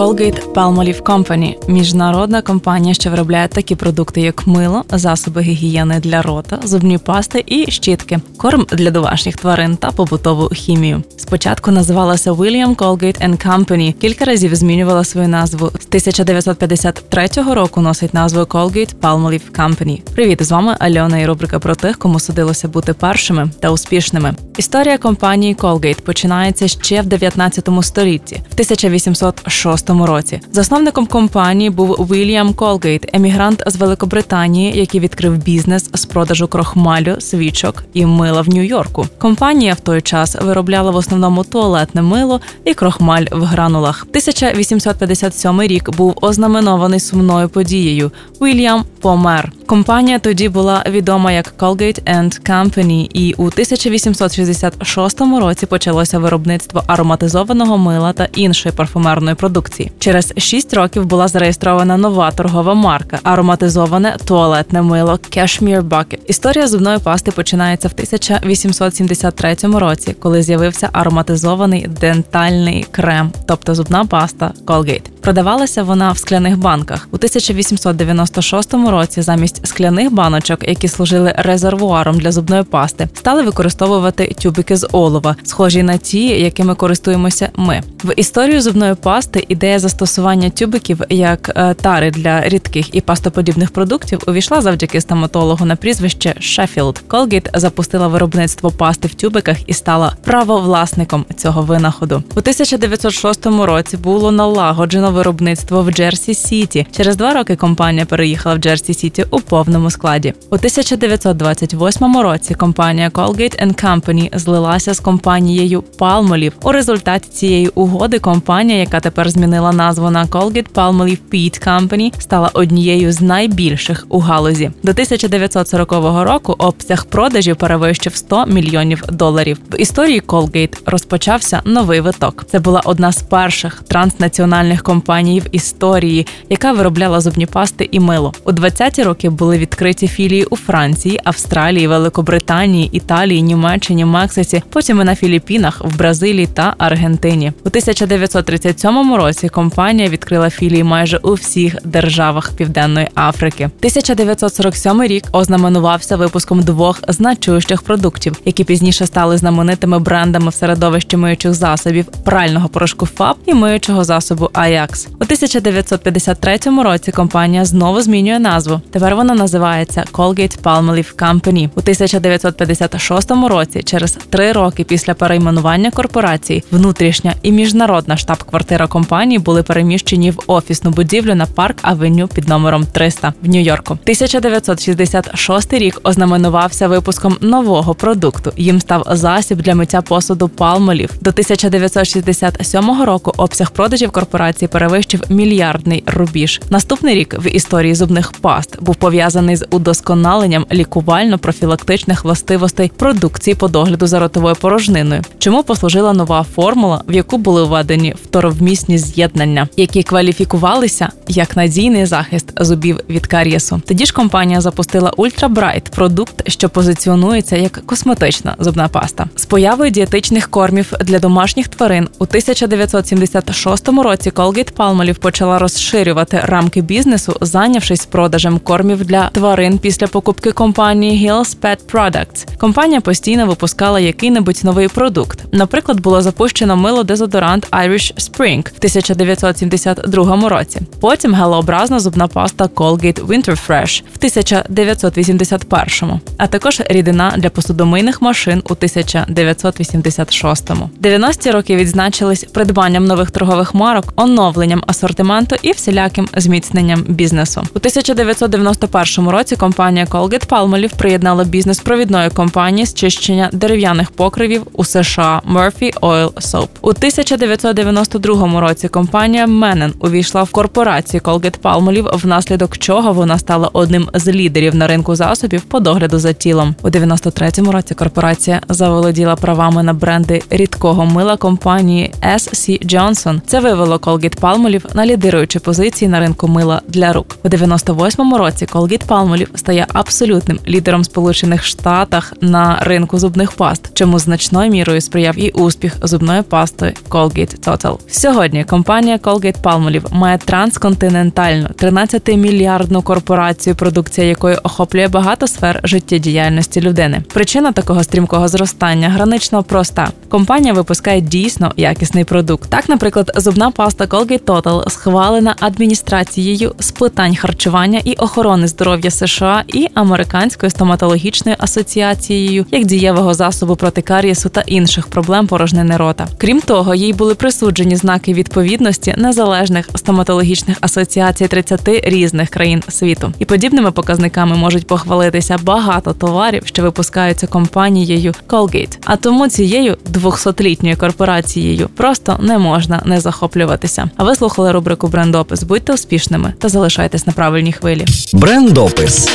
[0.00, 6.58] Colgate Palmolive Company– міжнародна компанія, що виробляє такі продукти, як мило, засоби гігієни для рота,
[6.64, 11.02] зубні пасти і щітки, корм для домашніх тварин та побутову хімію.
[11.16, 15.66] Спочатку називалася William Colgate Company, кілька разів змінювала свою назву.
[15.66, 20.02] З 1953 року носить назву Colgate Palmolive Company.
[20.14, 24.34] Привіт, з вами Альона і рубрика про тих, кому судилося бути першими та успішними.
[24.56, 30.40] Історія компанії Colgate починається ще в 19 столітті, в 1806 році.
[30.52, 37.84] Засновником компанії був Вільям Колгейт, емігрант з Великобританії, який відкрив бізнес з продажу крохмалю, свічок
[37.94, 39.06] і мила в Нью-Йорку.
[39.18, 44.06] Компанія в той час виробляла в основному туалетне мило і крохмаль в гранулах.
[44.08, 48.10] 1857 рік був ознаменований сумною подією.
[48.40, 49.52] Вільям помер.
[49.70, 57.78] Компанія тоді була відома як Colgate and Company, і у 1866 році почалося виробництво ароматизованого
[57.78, 59.92] мила та іншої парфумерної продукції.
[59.98, 66.18] Через 6 років була зареєстрована нова торгова марка ароматизоване туалетне мило Cashmere Bucket.
[66.26, 74.52] Історія зубної пасти починається в 1873 році, коли з'явився ароматизований дентальний крем, тобто зубна паста
[74.66, 75.10] Colgate.
[75.20, 79.22] Продавалася вона в скляних банках у 1896 році.
[79.22, 85.82] Замість скляних баночок, які служили резервуаром для зубної пасти, стали використовувати тюбики з олова, схожі
[85.82, 87.82] на ті, якими користуємося ми.
[88.04, 94.22] В історію зубної пасти ідея застосування тюбиків як е, тари для рідких і пастоподібних продуктів
[94.26, 97.02] увійшла завдяки стоматологу на прізвище Шеффілд.
[97.08, 102.22] Colgate запустила виробництво пасти в тюбиках і стала правовласником цього винаходу.
[102.36, 106.86] У 1906 році було налагоджено виробництво в Джерсі Сіті.
[106.96, 110.34] Через два роки компанія переїхала в Джерсі Сіті у повному складі.
[110.50, 116.52] У 1928 році компанія Colgate Company злилася з компанією Palmolive.
[116.62, 122.50] У результаті цієї угоди компанія, яка тепер змінила назву на Colgate Palmolive Peat Company, стала
[122.52, 124.70] однією з найбільших у галузі.
[124.82, 125.92] До 1940
[126.24, 129.58] року обсяг продажів перевищив 100 мільйонів доларів.
[129.72, 132.44] В історії Colgate розпочався новий виток.
[132.50, 138.32] Це була одна з перших транснаціональних компаній в історії, яка виробляла зубні пасти і мило.
[138.44, 145.04] У 20-ті роки були відкриті філії у Франції, Австралії, Великобританії, Італії, Німеччині, Мексиці, потім і
[145.04, 147.52] на Філіппінах, в Бразилії та Аргентині.
[147.64, 153.64] У 1937 році компанія відкрила філії майже у всіх державах Південної Африки.
[153.64, 161.54] 1947 рік ознаменувався випуском двох значущих продуктів, які пізніше стали знаменитими брендами в середовищі миючих
[161.54, 164.50] засобів прального порошку ФАБ і миючого засобу
[164.90, 165.08] Ajax.
[165.08, 168.80] У 1953 році компанія знову змінює назву.
[168.90, 171.68] Тепер вона називається Colgate Palmolive Company.
[171.74, 179.62] У 1956 році, через три роки після перейменування корпорації, внутрішня і міжнародна штаб-квартира компанії були
[179.62, 183.98] переміщені в офісну будівлю на парк Авеню під номером 300 в Нью-Йорку.
[184.02, 188.52] 1966 рік ознаменувався випуском нового продукту.
[188.56, 191.10] Їм став засіб для миття посуду Palmolive.
[191.20, 196.60] До 1967 року обсяг продажів корпорації перевищив мільярдний рубіж.
[196.70, 204.06] Наступний рік в історії зубних паст був пов'язаний з удосконаленням лікувально-профілактичних властивостей продукції по догляду
[204.06, 205.22] за ротовою порожниною.
[205.38, 212.52] Чому послужила нова формула, в яку були введені второвмісні з'єднання, які кваліфікувалися як надійний захист
[212.60, 213.82] зубів від карієсу.
[213.86, 219.26] Тоді ж компанія запустила Ultra Bright– продукт, що позиціонується як косметична зубна паста.
[219.36, 226.80] З появою дієтичних кормів для домашніх тварин у 1976 році Colgate Palmolive почала розширювати рамки
[226.80, 232.58] бізнесу, зайнявшись продажем кормів для тварин після покупки компанії Hills Pet Products.
[232.58, 235.40] Компанія постійно випускала який-небудь новий продукт.
[235.52, 240.80] Наприклад, було запущено мило дезодорант Irish Spring в 1972 році.
[241.00, 248.62] Потім гелообразна зубна паста Colgate Winter Fresh в 1981, а також рідина для посудомийних машин
[248.70, 250.90] у 1986-му.
[251.02, 257.60] 90-ті роки відзначились придбанням нових торгових марок, оновленням асортименту і всіляким зміцненням бізнесу.
[257.60, 264.84] У 1991 році компанія Colgate Palmolive приєднала бізнес провідної компанії з чищення дерев'яних покривів у
[264.84, 266.68] США Murphy Oil Soap.
[266.80, 274.08] У 1992 році компанія Менен увійшла в корпорацію Colgate Palmolive, внаслідок чого вона стала одним
[274.14, 276.74] з лідерів на ринку засобів по догляду за тілом.
[276.82, 283.40] У 93-му році корпорація заволоділа правами на бренди рідкого мила компанії SC Johnson.
[283.46, 287.36] Це вивело Colgate Palmolive на лідируючі позиції на ринку мила для рук.
[287.44, 294.18] У 98-му році Colgate Palmolive стає абсолютним лідером Сполучених Штатах на ринку зубних паст, чому
[294.18, 297.98] значною мірою сприяв і успіх зубної пасти Colgate Total.
[298.08, 307.22] Сьогодні компанія Colgate Palmolive має трансконтинентальну 13-мільярдну корпорацію, продукція якої охоплює багато сфер життєдіяльності людини.
[307.34, 310.08] Причина такого стрімкого зростання гранично проста.
[310.28, 312.70] Компанія випускає дійсно якісний продукт.
[312.70, 319.64] Так, наприклад, зубна паста Colgate Total схвалена адміністрацією з питань харчування і охорони здоров'я США
[319.68, 326.28] і Американською стоматологічною асоціацією як дієвого засобу проти карієсу та інших проблем порожнини рота.
[326.38, 333.32] Крім того, їй були присуджені знаки відповідності незалежних стоматологічних асоціацій 30 різних країн світу.
[333.38, 338.98] І подібними показниками можуть похвалитися багато товарів, що випускаються компанією Colgate.
[339.04, 344.10] А тому цією 200-літньою корпорацією просто не можна не захоплюватися.
[344.20, 345.62] А ви слухали рубрику Брендопис.
[345.62, 348.04] Будьте успішними та залишайтесь на правильній хвилі.
[348.32, 349.28] Брендопис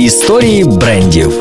[0.00, 1.32] історії брендів.